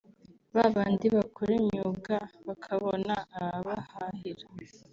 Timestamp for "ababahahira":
3.39-4.45